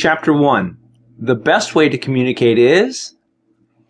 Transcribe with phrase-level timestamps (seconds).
[0.00, 0.78] Chapter 1
[1.18, 3.16] The best way to communicate is.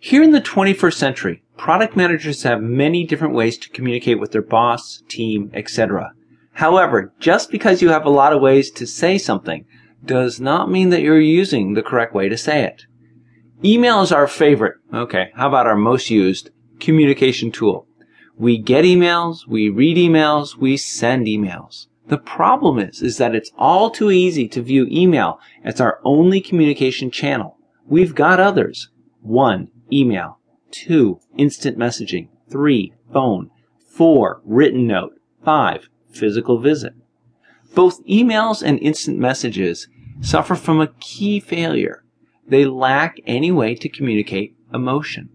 [0.00, 4.42] Here in the 21st century, product managers have many different ways to communicate with their
[4.42, 6.10] boss, team, etc.
[6.54, 9.66] However, just because you have a lot of ways to say something
[10.04, 12.86] does not mean that you're using the correct way to say it.
[13.64, 16.50] Email is our favorite, okay, how about our most used
[16.80, 17.86] communication tool?
[18.36, 21.86] We get emails, we read emails, we send emails.
[22.10, 26.40] The problem is, is that it's all too easy to view email as our only
[26.40, 27.56] communication channel.
[27.86, 28.88] We've got others.
[29.20, 30.40] One, email.
[30.72, 32.26] Two, instant messaging.
[32.50, 33.50] Three, phone.
[33.86, 35.20] Four, written note.
[35.44, 36.94] Five, physical visit.
[37.76, 39.86] Both emails and instant messages
[40.20, 42.02] suffer from a key failure.
[42.44, 45.28] They lack any way to communicate emotion.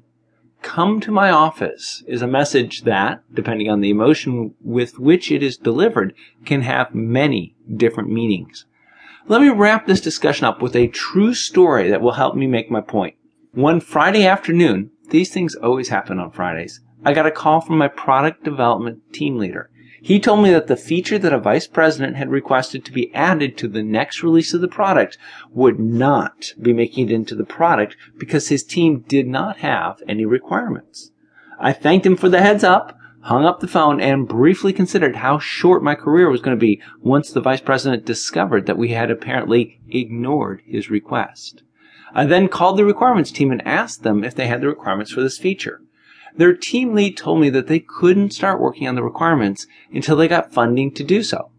[0.66, 5.44] Come to my office is a message that, depending on the emotion with which it
[5.44, 8.66] is delivered, can have many different meanings.
[9.28, 12.72] Let me wrap this discussion up with a true story that will help me make
[12.72, 13.16] my point.
[13.52, 17.88] One Friday afternoon, these things always happen on Fridays, I got a call from my
[17.88, 19.70] product development team leader.
[20.02, 23.58] He told me that the feature that a vice president had requested to be added
[23.58, 25.18] to the next release of the product
[25.50, 30.23] would not be making it into the product because his team did not have any
[30.23, 31.10] requirements.
[31.60, 35.40] I thanked him for the heads up, hung up the phone, and briefly considered how
[35.40, 39.10] short my career was going to be once the vice president discovered that we had
[39.10, 41.64] apparently ignored his request.
[42.14, 45.22] I then called the requirements team and asked them if they had the requirements for
[45.22, 45.82] this feature.
[46.38, 50.28] Their team lead told me that they couldn't start working on the requirements until they
[50.28, 51.50] got funding to do so.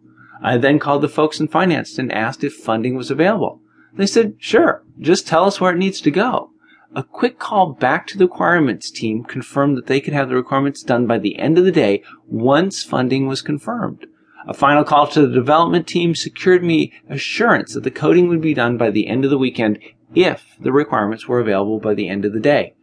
[0.43, 3.61] I then called the folks in finance and asked if funding was available.
[3.95, 6.51] They said, sure, just tell us where it needs to go.
[6.95, 10.83] A quick call back to the requirements team confirmed that they could have the requirements
[10.83, 14.07] done by the end of the day once funding was confirmed.
[14.47, 18.55] A final call to the development team secured me assurance that the coding would be
[18.55, 19.79] done by the end of the weekend
[20.15, 22.75] if the requirements were available by the end of the day.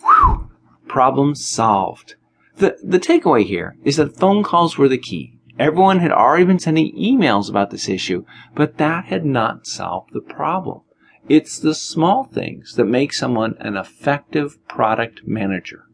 [0.00, 0.47] Whew.
[0.88, 2.16] Problem solved.
[2.56, 5.38] The, the takeaway here is that phone calls were the key.
[5.58, 8.24] Everyone had already been sending emails about this issue,
[8.54, 10.82] but that had not solved the problem.
[11.28, 15.87] It's the small things that make someone an effective product manager.